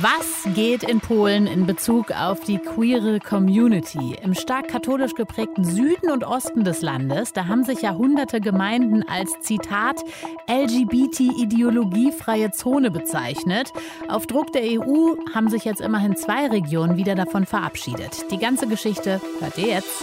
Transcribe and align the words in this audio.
Was 0.00 0.44
geht 0.54 0.82
in 0.82 1.00
Polen 1.00 1.46
in 1.46 1.66
Bezug 1.66 2.10
auf 2.10 2.40
die 2.40 2.58
queere 2.58 3.20
Community? 3.20 4.14
Im 4.22 4.34
stark 4.34 4.68
katholisch 4.68 5.14
geprägten 5.14 5.64
Süden 5.64 6.10
und 6.10 6.24
Osten 6.24 6.62
des 6.62 6.82
Landes, 6.82 7.32
da 7.32 7.46
haben 7.46 7.64
sich 7.64 7.80
Jahrhunderte 7.80 8.40
Gemeinden 8.40 9.02
als 9.08 9.30
Zitat 9.40 10.02
LGBT-ideologiefreie 10.48 12.50
Zone 12.50 12.90
bezeichnet. 12.90 13.72
Auf 14.08 14.26
Druck 14.26 14.52
der 14.52 14.62
EU 14.62 15.14
haben 15.34 15.48
sich 15.48 15.64
jetzt 15.64 15.80
immerhin 15.80 16.16
zwei 16.16 16.48
Regionen 16.48 16.98
wieder 16.98 17.14
davon 17.14 17.46
verabschiedet. 17.46 18.30
Die 18.30 18.38
ganze 18.38 18.66
Geschichte 18.66 19.22
hört 19.40 19.56
ihr 19.56 19.68
jetzt. 19.68 20.02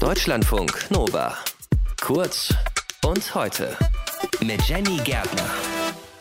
Deutschlandfunk 0.00 0.90
Nova. 0.90 1.36
Kurz 2.00 2.52
und 3.04 3.34
heute 3.34 3.76
mit 4.40 4.62
Jenny 4.62 4.96
Gärtner. 5.04 5.77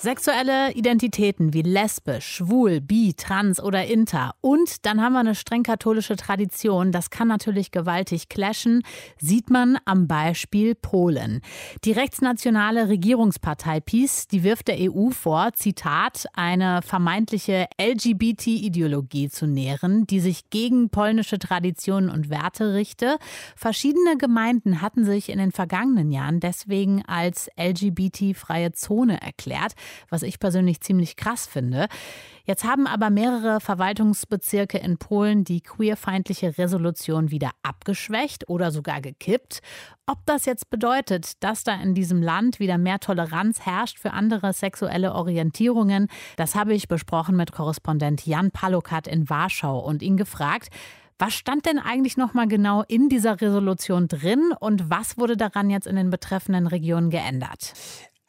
Sexuelle 0.07 0.71
Identitäten 0.71 1.53
wie 1.53 1.63
lesbisch, 1.63 2.37
schwul, 2.37 2.79
bi, 2.79 3.13
trans 3.13 3.61
oder 3.61 3.87
inter. 3.87 4.35
Und 4.39 4.85
dann 4.85 5.01
haben 5.01 5.11
wir 5.11 5.19
eine 5.19 5.35
streng 5.35 5.63
katholische 5.63 6.15
Tradition. 6.15 6.93
Das 6.93 7.09
kann 7.09 7.27
natürlich 7.27 7.71
gewaltig 7.71 8.29
clashen. 8.29 8.83
Sieht 9.19 9.49
man 9.49 9.77
am 9.83 10.07
Beispiel 10.07 10.75
Polen. 10.75 11.41
Die 11.83 11.91
rechtsnationale 11.91 12.87
Regierungspartei 12.87 13.81
PiS, 13.81 14.29
die 14.29 14.43
wirft 14.43 14.69
der 14.69 14.77
EU 14.79 15.09
vor, 15.09 15.51
Zitat, 15.51 16.27
eine 16.31 16.81
vermeintliche 16.83 17.67
LGBT-Ideologie 17.77 19.27
zu 19.27 19.45
nähren, 19.45 20.07
die 20.07 20.21
sich 20.21 20.49
gegen 20.49 20.89
polnische 20.89 21.37
Traditionen 21.37 22.09
und 22.09 22.29
Werte 22.29 22.73
richte. 22.75 23.17
Verschiedene 23.57 24.15
Gemeinden 24.17 24.81
hatten 24.81 25.03
sich 25.03 25.27
in 25.27 25.37
den 25.37 25.51
vergangenen 25.51 26.11
Jahren 26.11 26.39
deswegen 26.39 27.03
als 27.05 27.49
LGBT-freie 27.57 28.71
Zone 28.71 29.21
erklärt 29.21 29.73
was 30.09 30.23
ich 30.23 30.39
persönlich 30.39 30.81
ziemlich 30.81 31.15
krass 31.15 31.47
finde. 31.47 31.87
Jetzt 32.45 32.63
haben 32.63 32.87
aber 32.87 33.09
mehrere 33.09 33.59
Verwaltungsbezirke 33.59 34.77
in 34.77 34.97
Polen 34.97 35.43
die 35.43 35.61
queerfeindliche 35.61 36.57
Resolution 36.57 37.29
wieder 37.29 37.51
abgeschwächt 37.61 38.47
oder 38.49 38.71
sogar 38.71 39.01
gekippt. 39.01 39.59
Ob 40.05 40.25
das 40.25 40.45
jetzt 40.45 40.69
bedeutet, 40.69 41.43
dass 41.43 41.65
da 41.65 41.75
in 41.75 41.93
diesem 41.93 42.21
Land 42.21 42.59
wieder 42.59 42.77
mehr 42.77 42.99
Toleranz 42.99 43.65
herrscht 43.65 43.99
für 43.99 44.11
andere 44.11 44.53
sexuelle 44.53 45.13
Orientierungen, 45.13 46.07
das 46.37 46.55
habe 46.55 46.73
ich 46.73 46.87
besprochen 46.87 47.35
mit 47.35 47.51
Korrespondent 47.51 48.25
Jan 48.25 48.51
Palokat 48.51 49.07
in 49.07 49.29
Warschau 49.29 49.79
und 49.79 50.01
ihn 50.01 50.15
gefragt, 50.15 50.69
was 51.19 51.33
stand 51.33 51.65
denn 51.65 51.79
eigentlich 51.79 52.15
noch 52.15 52.33
mal 52.35 52.47
genau 52.47 52.83
in 52.87 53.09
dieser 53.09 53.41
Resolution 53.41 54.07
drin 54.07 54.53
und 54.59 54.91
was 54.91 55.17
wurde 55.17 55.35
daran 55.35 55.69
jetzt 55.69 55.87
in 55.87 55.95
den 55.95 56.11
betreffenden 56.11 56.67
Regionen 56.67 57.09
geändert? 57.09 57.73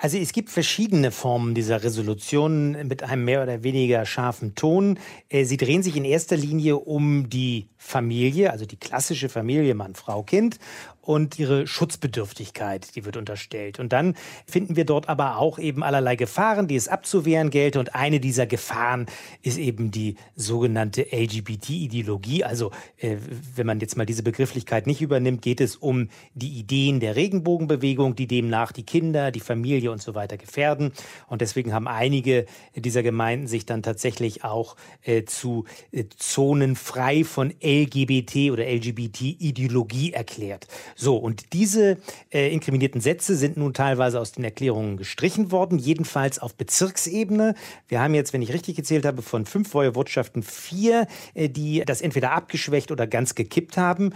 Also 0.00 0.16
es 0.16 0.32
gibt 0.32 0.48
verschiedene 0.48 1.10
Formen 1.10 1.56
dieser 1.56 1.82
Resolutionen 1.82 2.86
mit 2.86 3.02
einem 3.02 3.24
mehr 3.24 3.42
oder 3.42 3.64
weniger 3.64 4.06
scharfen 4.06 4.54
Ton. 4.54 4.96
Äh, 5.28 5.44
sie 5.44 5.56
drehen 5.56 5.82
sich 5.82 5.96
in 5.96 6.04
erster 6.04 6.36
Linie 6.36 6.76
um 6.76 7.28
die 7.28 7.66
Familie, 7.76 8.52
also 8.52 8.64
die 8.64 8.76
klassische 8.76 9.28
Familie 9.28 9.74
Mann, 9.74 9.96
Frau, 9.96 10.22
Kind 10.22 10.60
und 11.08 11.38
ihre 11.38 11.66
Schutzbedürftigkeit, 11.66 12.94
die 12.94 13.06
wird 13.06 13.16
unterstellt. 13.16 13.80
Und 13.80 13.94
dann 13.94 14.14
finden 14.46 14.76
wir 14.76 14.84
dort 14.84 15.08
aber 15.08 15.38
auch 15.38 15.58
eben 15.58 15.82
allerlei 15.82 16.16
Gefahren, 16.16 16.68
die 16.68 16.76
es 16.76 16.86
abzuwehren 16.86 17.48
gelte. 17.48 17.80
Und 17.80 17.94
eine 17.94 18.20
dieser 18.20 18.46
Gefahren 18.46 19.06
ist 19.40 19.56
eben 19.56 19.90
die 19.90 20.16
sogenannte 20.36 21.06
LGBT-Ideologie. 21.10 22.44
Also 22.44 22.72
äh, 22.98 23.16
wenn 23.56 23.66
man 23.66 23.80
jetzt 23.80 23.96
mal 23.96 24.04
diese 24.04 24.22
Begrifflichkeit 24.22 24.86
nicht 24.86 25.00
übernimmt, 25.00 25.40
geht 25.40 25.62
es 25.62 25.76
um 25.76 26.10
die 26.34 26.58
Ideen 26.58 27.00
der 27.00 27.16
Regenbogenbewegung, 27.16 28.14
die 28.14 28.26
demnach 28.26 28.72
die 28.72 28.84
Kinder, 28.84 29.30
die 29.30 29.40
Familie 29.40 29.90
und 29.90 30.02
so 30.02 30.14
weiter 30.14 30.36
gefährden. 30.36 30.92
Und 31.26 31.40
deswegen 31.40 31.72
haben 31.72 31.88
einige 31.88 32.44
dieser 32.76 33.02
Gemeinden 33.02 33.46
sich 33.46 33.64
dann 33.64 33.82
tatsächlich 33.82 34.44
auch 34.44 34.76
äh, 35.04 35.24
zu 35.24 35.64
äh, 35.90 36.04
Zonen 36.18 36.76
frei 36.76 37.24
von 37.24 37.54
LGBT 37.62 38.50
oder 38.52 38.66
LGBT-Ideologie 38.70 40.12
erklärt. 40.12 40.66
So, 41.00 41.16
und 41.16 41.52
diese 41.52 41.96
äh, 42.32 42.52
inkriminierten 42.52 43.00
Sätze 43.00 43.36
sind 43.36 43.56
nun 43.56 43.72
teilweise 43.72 44.18
aus 44.18 44.32
den 44.32 44.42
Erklärungen 44.42 44.96
gestrichen 44.96 45.52
worden, 45.52 45.78
jedenfalls 45.78 46.40
auf 46.40 46.56
Bezirksebene. 46.56 47.54
Wir 47.86 48.00
haben 48.00 48.14
jetzt, 48.14 48.32
wenn 48.32 48.42
ich 48.42 48.52
richtig 48.52 48.74
gezählt 48.74 49.06
habe, 49.06 49.22
von 49.22 49.46
fünf 49.46 49.72
Woiwodschaften 49.74 50.42
vier, 50.42 51.06
äh, 51.34 51.48
die 51.48 51.84
das 51.86 52.00
entweder 52.00 52.32
abgeschwächt 52.32 52.90
oder 52.90 53.06
ganz 53.06 53.36
gekippt 53.36 53.76
haben. 53.76 54.12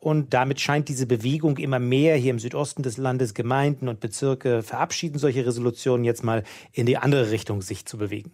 Und 0.00 0.34
damit 0.34 0.60
scheint 0.60 0.88
diese 0.88 1.06
Bewegung 1.06 1.56
immer 1.56 1.78
mehr 1.78 2.16
hier 2.16 2.32
im 2.32 2.40
Südosten 2.40 2.82
des 2.82 2.96
Landes, 2.96 3.34
Gemeinden 3.34 3.86
und 3.86 4.00
Bezirke 4.00 4.64
verabschieden 4.64 5.20
solche 5.20 5.46
Resolutionen 5.46 6.04
jetzt 6.04 6.24
mal 6.24 6.42
in 6.72 6.86
die 6.86 6.96
andere 6.96 7.30
Richtung 7.30 7.62
sich 7.62 7.86
zu 7.86 7.96
bewegen. 7.96 8.32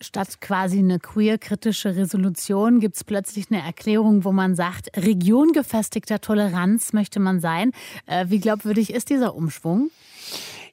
Statt 0.00 0.42
quasi 0.42 0.78
eine 0.78 0.98
queer-kritische 0.98 1.96
Resolution 1.96 2.80
gibt 2.80 2.96
es 2.96 3.04
plötzlich 3.04 3.46
eine 3.50 3.62
Erklärung, 3.62 4.24
wo 4.24 4.32
man 4.32 4.54
sagt, 4.54 4.90
regiongefestigter 4.94 6.20
Toleranz 6.20 6.92
möchte 6.92 7.18
man 7.18 7.40
sein. 7.40 7.72
Äh, 8.04 8.26
wie 8.28 8.38
glaubwürdig 8.38 8.92
ist 8.92 9.08
dieser 9.08 9.34
Umschwung? 9.34 9.90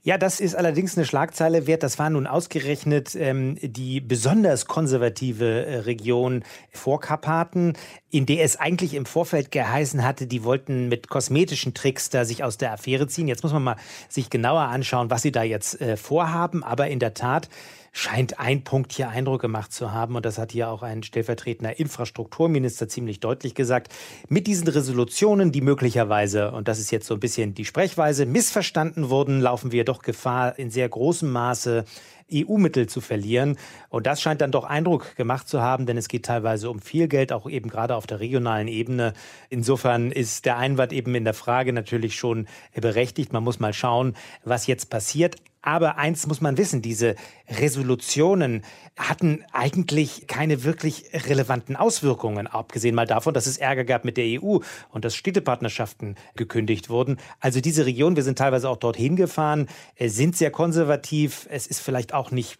Ja, 0.06 0.18
das 0.18 0.42
ist 0.42 0.56
allerdings 0.56 0.98
eine 0.98 1.06
Schlagzeile 1.06 1.66
wert. 1.66 1.82
Das 1.82 1.98
war 1.98 2.10
nun 2.10 2.28
ausgerechnet 2.28 3.16
ähm, 3.16 3.58
die 3.62 4.02
besonders 4.02 4.66
konservative 4.66 5.66
äh, 5.66 5.78
Region 5.78 6.44
Vorkarpaten, 6.72 7.78
in 8.10 8.26
der 8.26 8.44
es 8.44 8.58
eigentlich 8.60 8.94
im 8.94 9.06
Vorfeld 9.06 9.52
geheißen 9.52 10.04
hatte, 10.04 10.28
die 10.28 10.44
wollten 10.44 10.90
mit 10.90 11.08
kosmetischen 11.08 11.74
Tricks 11.74 12.10
da 12.10 12.26
sich 12.26 12.44
aus 12.44 12.58
der 12.58 12.74
Affäre 12.74 13.08
ziehen. 13.08 13.30
Jetzt 13.30 13.44
muss 13.44 13.54
man 13.54 13.64
mal 13.64 13.78
sich 14.10 14.30
genauer 14.30 14.64
anschauen, 14.64 15.10
was 15.10 15.22
sie 15.22 15.32
da 15.32 15.44
jetzt 15.44 15.80
äh, 15.80 15.96
vorhaben. 15.96 16.66
Aber 16.66 16.90
in 16.90 17.00
der 17.00 17.14
Tat 17.14 17.48
scheint 17.94 18.40
ein 18.40 18.64
Punkt 18.64 18.92
hier 18.92 19.10
Eindruck 19.10 19.40
gemacht 19.40 19.72
zu 19.72 19.94
haben. 19.94 20.16
Und 20.16 20.26
das 20.26 20.38
hat 20.38 20.52
hier 20.52 20.70
auch 20.70 20.82
ein 20.82 21.04
stellvertretender 21.04 21.80
Infrastrukturminister 21.80 22.90
ziemlich 22.90 23.22
deutlich 23.22 23.56
gesagt. 23.56 23.94
Mit 24.28 24.48
diesen 24.48 24.68
Resolutionen, 24.68 25.52
die 25.52 25.62
möglicherweise, 25.62 26.52
und 26.52 26.68
das 26.68 26.80
ist 26.80 26.92
jetzt 26.92 27.08
so 27.08 27.14
ein 27.14 27.20
bisschen 27.20 27.54
die 27.54 27.66
Sprechweise, 27.66 28.26
missverstanden 28.26 29.10
wurden, 29.10 29.40
laufen 29.40 29.72
wir 29.72 29.86
doch 29.86 30.02
Gefahr, 30.02 30.58
in 30.58 30.72
sehr 30.72 30.90
großem 30.90 31.32
Maße 31.32 31.86
EU-Mittel 32.34 32.88
zu 32.88 33.00
verlieren. 33.00 33.58
Und 33.90 34.08
das 34.08 34.22
scheint 34.22 34.42
dann 34.42 34.52
doch 34.52 34.64
Eindruck 34.64 35.16
gemacht 35.16 35.48
zu 35.48 35.62
haben, 35.62 35.86
denn 35.86 35.98
es 35.98 36.08
geht 36.08 36.26
teilweise 36.26 36.72
um 36.72 36.80
viel 36.80 37.08
Geld, 37.08 37.32
auch 37.32 37.48
eben 37.48 37.70
gerade 37.70 37.96
auf 37.96 38.08
der 38.08 38.20
regionalen 38.20 38.68
Ebene. 38.68 39.14
Insofern 39.50 40.12
ist 40.12 40.46
der 40.46 40.58
Einwand 40.58 40.94
eben 40.94 41.14
in 41.14 41.26
der 41.26 41.36
Frage 41.36 41.74
natürlich 41.74 42.16
schon 42.16 42.48
berechtigt. 42.74 43.34
Man 43.34 43.44
muss 43.44 43.60
mal 43.60 43.74
schauen, 43.74 44.16
was 44.44 44.66
jetzt 44.66 44.90
passiert. 44.90 45.36
Aber 45.64 45.98
eins 45.98 46.28
muss 46.28 46.42
man 46.42 46.58
wissen, 46.58 46.82
diese 46.82 47.16
Resolutionen 47.50 48.64
hatten 48.98 49.44
eigentlich 49.54 50.28
keine 50.28 50.66
wirklich 50.66 51.06
relevanten 51.14 51.78
Auswirkungen, 51.78 52.48
abgesehen 52.48 52.94
mal 52.94 53.08
davon, 53.08 53.34
dass 53.34 53.48
es 53.48 53.58
Ärger 53.58 53.86
gab 53.86 54.04
mit 54.04 54.18
der 54.18 54.26
EU 54.42 54.60
und 54.90 55.06
dass 55.06 55.16
Städtepartnerschaften 55.16 56.16
gekündigt 56.36 56.90
wurden. 56.90 57.18
Also 57.40 57.62
diese 57.62 57.86
Region, 57.86 58.18
wir 58.18 58.24
sind 58.24 58.38
teilweise 58.38 58.70
auch 58.70 58.78
dorthin 58.78 59.16
gefahren, 59.16 59.68
äh, 59.96 60.10
sind 60.10 60.36
sehr 60.36 60.52
konservativ. 60.52 61.48
Es 61.50 61.66
ist 61.66 61.80
vielleicht 61.80 62.14
auch 62.14 62.30
nicht 62.32 62.60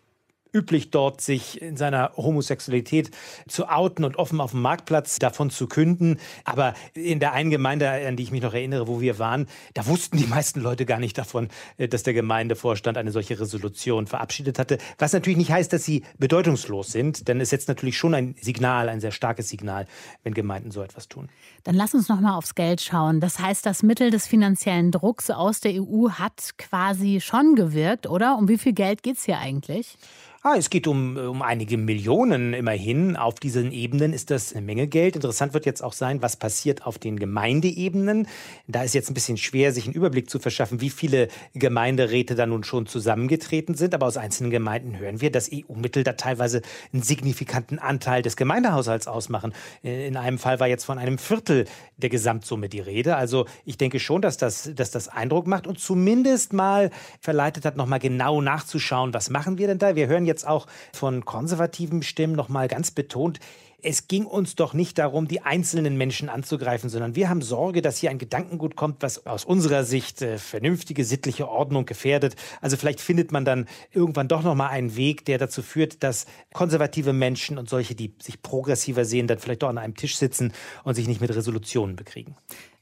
üblich 0.54 0.92
dort, 0.92 1.22
sich 1.22 1.62
in 1.62 1.78
seiner 1.78 2.12
Homosexualität 2.16 3.12
zu 3.48 3.68
outen 3.68 4.04
und 4.04 4.18
offen 4.18 4.40
auf 4.40 4.52
dem 4.52 4.62
Marktplatz 4.62 5.20
davon 5.20 5.50
zu 5.50 5.68
künden. 5.68 6.20
Aber 6.46 6.74
in 6.94 7.20
der 7.20 7.34
einen 7.34 7.50
Gemeinde, 7.50 7.90
an 7.90 8.16
die 8.16 8.24
ich 8.24 8.32
mich 8.32 8.42
noch 8.42 8.54
erinnere, 8.54 8.88
wo 8.88 9.02
wir 9.02 9.20
waren, 9.20 9.48
da 9.74 9.88
wussten 9.88 10.18
die 10.18 10.28
meisten 10.28 10.62
Leute 10.62 10.86
gar 10.86 11.00
nicht 11.00 11.18
davon, 11.18 11.50
äh, 11.78 11.88
dass 11.88 12.04
der 12.04 12.14
Gemeindevorstand 12.14 12.98
eine 12.98 13.12
solche 13.12 13.40
Resolution 13.40 14.08
verabschiedet 14.08 14.60
hatte. 14.60 14.78
Was 15.00 15.14
natürlich 15.14 15.38
nicht 15.38 15.52
heißt, 15.52 15.74
dass 15.74 15.84
sie 15.84 16.04
bedeutungslos 16.20 16.92
sind, 16.92 17.28
denn 17.28 17.42
es 17.42 17.50
setzt 17.50 17.68
natürlich 17.68 17.98
schon 17.98 18.14
ein 18.14 18.36
Signal, 18.40 18.90
ein 18.90 19.00
sehr 19.00 19.12
starkes 19.12 19.50
Signal, 19.50 19.88
wenn 20.24 20.34
Gemeinden 20.34 20.72
so 20.72 20.82
etwas 20.82 21.08
tun. 21.08 21.30
Dann 21.64 21.76
lass 21.76 21.94
uns 21.94 22.10
noch 22.10 22.20
mal 22.20 22.38
aufs 22.38 22.56
Geld 22.56 22.82
schauen. 22.82 23.20
Das 23.20 23.40
heißt, 23.40 23.66
das 23.66 23.84
Mittel 23.84 24.12
des 24.12 24.28
finanziellen 24.28 24.92
Drucks 24.92 25.30
aus 25.30 25.60
der 25.60 25.74
EU 25.82 26.10
hat 26.12 26.58
quasi 26.58 27.22
schon 27.22 27.56
gewirkt, 27.56 28.08
oder? 28.08 28.38
Um 28.38 28.48
wie 28.48 28.58
viel 28.58 28.74
Geld 28.74 29.04
geht 29.04 29.18
es 29.18 29.24
hier 29.24 29.38
eigentlich? 29.38 29.98
Ah, 30.46 30.56
es 30.58 30.70
geht 30.70 30.88
um, 30.88 31.16
um 31.16 31.42
einige 31.42 31.78
Millionen 31.78 32.54
immerhin. 32.54 33.16
Auf 33.16 33.36
diesen 33.36 33.72
Ebenen 33.72 34.12
ist 34.12 34.30
das 34.30 34.52
eine 34.52 34.66
Menge 34.66 34.88
Geld. 34.88 35.16
Interessant 35.16 35.54
wird 35.54 35.66
jetzt 35.66 35.82
auch 35.82 35.94
sein, 35.94 36.22
was 36.22 36.36
passiert 36.36 36.86
auf 36.86 37.00
den 37.00 37.18
Gemeindeebenen. 37.18 38.28
Da 38.68 38.84
ist 38.84 38.94
jetzt 38.94 39.10
ein 39.10 39.14
bisschen 39.14 39.38
schwer, 39.38 39.72
sich 39.72 39.86
einen 39.86 39.94
Überblick 39.94 40.30
zu 40.30 40.40
verschaffen, 40.40 40.82
wie 40.82 40.90
viele 40.90 41.30
Gemeinderäte 41.54 42.36
da 42.36 42.46
nun 42.46 42.66
schon 42.66 42.88
zusammengetreten 42.88 43.76
sind. 43.76 43.96
Aber 43.96 44.06
aus 44.06 44.18
einzelnen 44.18 44.52
Gemeinden 44.52 45.00
hören 45.00 45.22
wir, 45.22 45.32
dass 45.32 45.50
EU-Mittel 45.50 46.04
da 46.04 46.12
teilweise 46.12 46.62
einen 46.92 47.04
signifikanten 47.04 47.80
Anteil 47.80 48.22
des 48.22 48.36
Gemeindehaushalts 48.36 49.08
ausmachen. 49.08 49.54
In 49.82 50.18
einem 50.18 50.40
Fall 50.40 50.60
war 50.60 50.68
jetzt 50.68 50.84
von 50.84 50.98
einem 50.98 51.20
Viertel 51.20 51.68
der 51.96 52.10
Gesamtsumme 52.10 52.68
die 52.68 52.82
Rede. 52.82 53.16
Also 53.16 53.46
ich 53.64 53.78
denke 53.78 54.02
schon, 54.02 54.22
dass 54.22 54.36
das, 54.36 54.70
dass 54.76 54.92
das 54.92 55.08
Eindruck 55.08 55.48
macht 55.48 55.68
und 55.68 55.80
zumindest 55.80 56.52
mal 56.52 56.92
verleitet 57.22 57.64
hat, 57.64 57.78
nochmal 57.78 58.00
genau 58.00 58.42
nachzuschauen, 58.42 59.14
was 59.14 59.30
machen 59.30 59.58
wir 59.58 59.68
denn 59.68 59.78
da? 59.78 59.96
Wir 59.96 60.08
hören 60.08 60.26
jetzt 60.26 60.33
jetzt 60.34 60.48
auch 60.48 60.68
von 60.94 61.26
konservativen 61.26 62.04
Stimmen 62.04 62.36
noch 62.36 62.50
mal 62.50 62.68
ganz 62.68 62.92
betont, 62.92 63.40
es 63.84 64.08
ging 64.08 64.26
uns 64.26 64.56
doch 64.56 64.74
nicht 64.74 64.98
darum, 64.98 65.28
die 65.28 65.42
einzelnen 65.42 65.98
Menschen 65.98 66.30
anzugreifen, 66.30 66.90
sondern 66.90 67.16
wir 67.16 67.30
haben 67.30 67.42
Sorge, 67.42 67.82
dass 67.82 67.98
hier 67.98 68.10
ein 68.10 68.18
Gedankengut 68.18 68.76
kommt, 68.76 69.02
was 69.02 69.26
aus 69.28 69.44
unserer 69.44 69.84
Sicht 69.84 70.22
äh, 70.22 70.38
vernünftige 70.38 71.04
sittliche 71.04 71.50
Ordnung 71.50 71.86
gefährdet. 71.86 72.36
Also 72.62 72.78
vielleicht 72.78 73.02
findet 73.02 73.32
man 73.32 73.44
dann 73.44 73.68
irgendwann 73.92 74.30
doch 74.30 74.42
noch 74.42 74.56
mal 74.56 74.70
einen 74.70 74.96
Weg, 74.96 75.26
der 75.26 75.38
dazu 75.38 75.62
führt, 75.62 76.02
dass 76.02 76.26
konservative 76.54 77.12
Menschen 77.12 77.58
und 77.58 77.70
solche, 77.70 77.94
die 77.94 78.16
sich 78.22 78.42
progressiver 78.42 79.04
sehen, 79.04 79.28
dann 79.28 79.40
vielleicht 79.40 79.64
doch 79.64 79.70
an 79.70 79.78
einem 79.78 79.96
Tisch 79.96 80.16
sitzen 80.16 80.54
und 80.86 80.96
sich 80.96 81.08
nicht 81.08 81.20
mit 81.20 81.36
Resolutionen 81.36 81.98
bekriegen. 81.98 82.36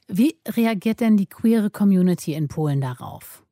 Wie 0.08 0.36
reagiert 0.48 1.00
denn 1.00 1.18
die 1.18 1.28
queere 1.28 1.70
Community 1.72 2.34
in 2.34 2.48
Polen 2.48 2.82
darauf? 2.82 3.44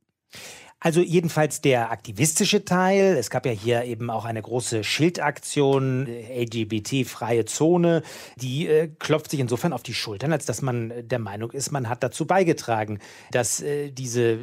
Also 0.81 1.01
jedenfalls 1.01 1.59
der 1.59 1.91
aktivistische 1.91 2.63
Teil. 2.63 3.17
Es 3.17 3.29
gab 3.29 3.45
ja 3.45 3.51
hier 3.51 3.83
eben 3.83 4.09
auch 4.09 4.23
eine 4.23 4.41
große 4.41 4.85
Schildaktion, 4.85 6.07
äh, 6.07 6.43
LGBT-freie 6.43 7.43
Zone. 7.43 8.01
Die 8.37 8.67
äh, 8.67 8.89
klopft 8.99 9.31
sich 9.31 9.41
insofern 9.41 9.73
auf 9.73 9.83
die 9.83 9.93
Schultern, 9.93 10.31
als 10.31 10.45
dass 10.45 10.61
man 10.61 10.93
der 11.05 11.19
Meinung 11.19 11.51
ist, 11.51 11.71
man 11.71 11.89
hat 11.89 12.01
dazu 12.01 12.25
beigetragen, 12.25 12.99
dass 13.31 13.61
äh, 13.61 13.91
diese, 13.91 14.39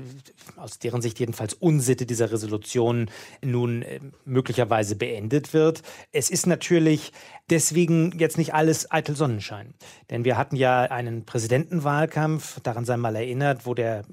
aus 0.56 0.78
deren 0.78 1.00
Sicht 1.00 1.18
jedenfalls 1.20 1.54
Unsitte 1.54 2.04
dieser 2.04 2.30
Resolution 2.30 3.10
nun 3.42 3.80
äh, 3.80 4.00
möglicherweise 4.26 4.96
beendet 4.96 5.54
wird. 5.54 5.82
Es 6.12 6.28
ist 6.28 6.46
natürlich 6.46 7.12
deswegen 7.50 8.18
jetzt 8.18 8.38
nicht 8.38 8.54
alles 8.54 8.90
eitel 8.90 9.16
Sonnenschein. 9.16 9.74
Denn 10.10 10.24
wir 10.24 10.36
hatten 10.36 10.56
ja 10.56 10.82
einen 10.82 11.24
Präsidentenwahlkampf, 11.24 12.60
daran 12.60 12.84
sei 12.84 12.96
mal 12.96 13.14
erinnert, 13.16 13.66
wo 13.66 13.74
der 13.74 14.04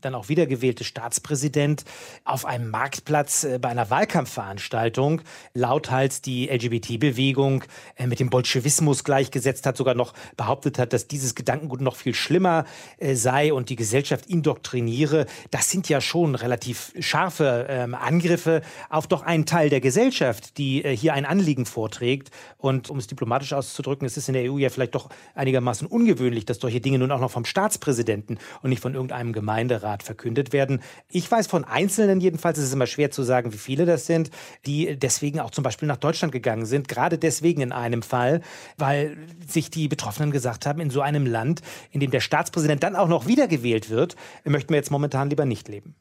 dann 0.00 0.14
auch 0.14 0.28
wiedergewählte 0.28 0.84
Staatspräsident 0.84 1.84
auf 2.24 2.44
einem 2.44 2.70
Marktplatz 2.70 3.44
äh, 3.44 3.58
bei 3.58 3.68
einer 3.68 3.90
Wahlkampfveranstaltung 3.90 5.22
lauthals 5.54 6.20
die 6.22 6.48
LGBT-Bewegung 6.48 7.64
äh, 7.96 8.06
mit 8.06 8.20
dem 8.20 8.30
Bolschewismus 8.30 9.04
gleichgesetzt 9.04 9.66
hat, 9.66 9.76
sogar 9.76 9.94
noch 9.94 10.14
behauptet 10.36 10.78
hat, 10.78 10.92
dass 10.92 11.08
dieses 11.08 11.34
Gedankengut 11.34 11.80
noch 11.80 11.96
viel 11.96 12.14
schlimmer 12.14 12.64
äh, 12.98 13.14
sei 13.14 13.52
und 13.52 13.70
die 13.70 13.76
Gesellschaft 13.76 14.26
indoktriniere. 14.26 15.26
Das 15.50 15.70
sind 15.70 15.88
ja 15.88 16.00
schon 16.00 16.34
relativ 16.34 16.92
scharfe 16.98 17.66
ähm, 17.68 17.94
Angriffe 17.94 18.62
auf 18.90 19.06
doch 19.06 19.22
einen 19.22 19.46
Teil 19.46 19.70
der 19.70 19.80
Gesellschaft, 19.80 20.58
die 20.58 20.82
hier 20.96 21.14
ein 21.14 21.24
Anliegen 21.24 21.66
vorträgt. 21.66 22.30
Und 22.56 22.77
um 22.88 22.98
es 22.98 23.06
diplomatisch 23.06 23.52
auszudrücken, 23.52 24.06
es 24.06 24.16
ist 24.16 24.28
in 24.28 24.34
der 24.34 24.50
EU 24.50 24.58
ja 24.58 24.68
vielleicht 24.68 24.94
doch 24.94 25.08
einigermaßen 25.34 25.86
ungewöhnlich, 25.86 26.44
dass 26.44 26.58
solche 26.58 26.80
Dinge 26.80 26.98
nun 26.98 27.10
auch 27.10 27.20
noch 27.20 27.30
vom 27.30 27.44
Staatspräsidenten 27.44 28.38
und 28.62 28.70
nicht 28.70 28.80
von 28.80 28.94
irgendeinem 28.94 29.32
Gemeinderat 29.32 30.02
verkündet 30.02 30.52
werden. 30.52 30.80
Ich 31.10 31.30
weiß 31.30 31.46
von 31.46 31.64
Einzelnen 31.64 32.20
jedenfalls, 32.20 32.58
es 32.58 32.64
ist 32.64 32.72
immer 32.72 32.86
schwer 32.86 33.10
zu 33.10 33.22
sagen, 33.22 33.52
wie 33.52 33.58
viele 33.58 33.86
das 33.86 34.06
sind, 34.06 34.30
die 34.66 34.96
deswegen 34.96 35.40
auch 35.40 35.50
zum 35.50 35.64
Beispiel 35.64 35.88
nach 35.88 35.96
Deutschland 35.96 36.32
gegangen 36.32 36.66
sind. 36.66 36.88
Gerade 36.88 37.18
deswegen 37.18 37.60
in 37.60 37.72
einem 37.72 38.02
Fall, 38.02 38.40
weil 38.76 39.16
sich 39.46 39.70
die 39.70 39.88
Betroffenen 39.88 40.30
gesagt 40.30 40.66
haben, 40.66 40.80
in 40.80 40.90
so 40.90 41.00
einem 41.00 41.26
Land, 41.26 41.62
in 41.90 42.00
dem 42.00 42.10
der 42.10 42.20
Staatspräsident 42.20 42.82
dann 42.82 42.96
auch 42.96 43.08
noch 43.08 43.26
wiedergewählt 43.26 43.90
wird, 43.90 44.16
möchten 44.44 44.70
wir 44.70 44.76
jetzt 44.76 44.90
momentan 44.90 45.30
lieber 45.30 45.44
nicht 45.44 45.68
leben. 45.68 45.94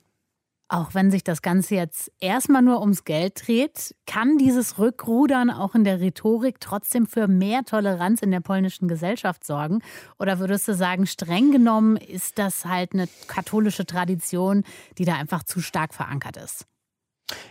Auch 0.70 0.94
wenn 0.94 1.12
sich 1.12 1.24
das 1.24 1.42
Ganze 1.42 1.76
jetzt 1.76 2.12
erstmal 2.20 2.62
nur 2.62 2.82
ums 2.82 3.06
Geld 3.06 3.48
dreht, 3.48 3.96
kann 4.06 4.38
dieses 4.38 4.78
Rückrudern 4.78 5.50
auch 5.50 5.76
in 5.76 5.86
der 5.86 6.02
Rhetorik 6.02 6.60
trotzdem 6.60 7.08
für 7.08 7.30
mehr 7.30 7.64
Toleranz 7.64 8.22
in 8.22 8.32
der 8.32 8.42
polnischen 8.42 8.90
Gesellschaft 8.90 9.46
sorgen? 9.46 9.82
Oder 10.20 10.40
würdest 10.40 10.68
du 10.68 10.74
sagen, 10.74 11.06
streng 11.06 11.52
genommen 11.52 11.96
ist 11.96 12.38
das 12.38 12.66
halt 12.66 12.94
eine 12.94 13.08
katholische 13.28 13.86
Tradition, 13.86 14.66
die 14.98 15.06
da 15.06 15.16
einfach 15.16 15.44
zu 15.44 15.62
stark 15.62 15.94
verankert 15.94 16.36
ist? 16.36 16.66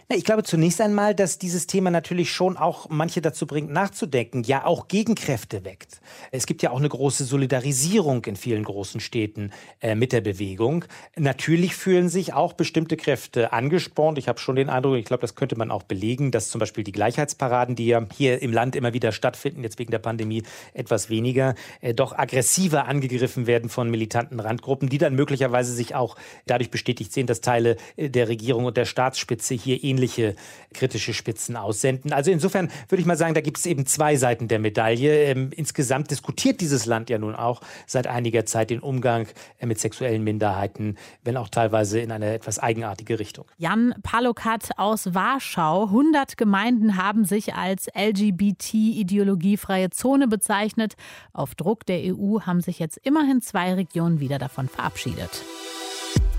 Ich 0.08 0.24
glaube 0.24 0.44
zunächst 0.44 0.80
einmal, 0.80 1.16
dass 1.16 1.38
dieses 1.38 1.66
Thema 1.66 1.90
natürlich 1.90 2.30
schon 2.30 2.56
auch 2.56 2.88
manche 2.88 3.20
dazu 3.20 3.44
bringt, 3.44 3.70
nachzudenken, 3.70 4.44
ja 4.44 4.64
auch 4.64 4.86
Gegenkräfte 4.86 5.64
weckt. 5.64 6.00
Es 6.30 6.46
gibt 6.46 6.62
ja 6.62 6.70
auch 6.70 6.78
eine 6.78 6.88
große 6.88 7.24
Solidarisierung 7.24 8.24
in 8.24 8.36
vielen 8.36 8.62
großen 8.62 9.00
Städten 9.00 9.50
äh, 9.80 9.96
mit 9.96 10.12
der 10.12 10.20
Bewegung. 10.20 10.84
Natürlich 11.16 11.74
fühlen 11.74 12.08
sich 12.08 12.32
auch 12.32 12.52
bestimmte 12.52 12.96
Kräfte 12.96 13.52
angespornt. 13.52 14.16
Ich 14.16 14.28
habe 14.28 14.38
schon 14.38 14.54
den 14.54 14.70
Eindruck, 14.70 14.94
ich 14.94 15.06
glaube, 15.06 15.22
das 15.22 15.34
könnte 15.34 15.58
man 15.58 15.72
auch 15.72 15.82
belegen, 15.82 16.30
dass 16.30 16.50
zum 16.50 16.60
Beispiel 16.60 16.84
die 16.84 16.92
Gleichheitsparaden, 16.92 17.74
die 17.74 17.86
ja 17.86 18.06
hier 18.16 18.40
im 18.40 18.52
Land 18.52 18.76
immer 18.76 18.94
wieder 18.94 19.10
stattfinden, 19.10 19.64
jetzt 19.64 19.80
wegen 19.80 19.90
der 19.90 19.98
Pandemie 19.98 20.44
etwas 20.72 21.10
weniger, 21.10 21.56
äh, 21.80 21.94
doch 21.94 22.16
aggressiver 22.16 22.86
angegriffen 22.86 23.48
werden 23.48 23.68
von 23.68 23.90
militanten 23.90 24.38
Randgruppen, 24.38 24.88
die 24.88 24.98
dann 24.98 25.16
möglicherweise 25.16 25.74
sich 25.74 25.96
auch 25.96 26.14
dadurch 26.46 26.70
bestätigt 26.70 27.12
sehen, 27.12 27.26
dass 27.26 27.40
Teile 27.40 27.76
äh, 27.96 28.08
der 28.08 28.28
Regierung 28.28 28.66
und 28.66 28.76
der 28.76 28.84
Staatsspitze 28.84 29.65
hier 29.66 29.84
ähnliche 29.84 30.34
kritische 30.72 31.12
Spitzen 31.12 31.56
aussenden. 31.56 32.12
Also 32.12 32.30
insofern 32.30 32.70
würde 32.88 33.00
ich 33.00 33.06
mal 33.06 33.16
sagen, 33.16 33.34
da 33.34 33.40
gibt 33.40 33.58
es 33.58 33.66
eben 33.66 33.86
zwei 33.86 34.16
Seiten 34.16 34.48
der 34.48 34.58
Medaille. 34.58 35.24
Ähm, 35.24 35.50
insgesamt 35.54 36.10
diskutiert 36.10 36.60
dieses 36.60 36.86
Land 36.86 37.10
ja 37.10 37.18
nun 37.18 37.34
auch 37.34 37.60
seit 37.86 38.06
einiger 38.06 38.46
Zeit 38.46 38.70
den 38.70 38.80
Umgang 38.80 39.26
äh, 39.58 39.66
mit 39.66 39.78
sexuellen 39.78 40.22
Minderheiten, 40.24 40.96
wenn 41.24 41.36
auch 41.36 41.48
teilweise 41.48 42.00
in 42.00 42.12
eine 42.12 42.34
etwas 42.34 42.58
eigenartige 42.58 43.18
Richtung. 43.18 43.46
Jan 43.58 43.94
Palokat 44.02 44.70
aus 44.76 45.14
Warschau. 45.14 45.84
100 45.84 46.36
Gemeinden 46.36 46.96
haben 46.96 47.24
sich 47.24 47.54
als 47.54 47.88
LGBT-ideologiefreie 47.94 49.90
Zone 49.90 50.28
bezeichnet. 50.28 50.94
Auf 51.32 51.54
Druck 51.54 51.86
der 51.86 52.14
EU 52.14 52.40
haben 52.42 52.60
sich 52.60 52.78
jetzt 52.78 52.98
immerhin 52.98 53.40
zwei 53.40 53.74
Regionen 53.74 54.20
wieder 54.20 54.38
davon 54.38 54.68
verabschiedet. 54.68 55.42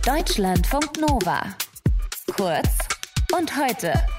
Deutschlandfunk 0.05 1.01
Nova. 1.01 1.41
Kurz 2.35 2.86
und 3.37 3.55
heute. 3.55 4.16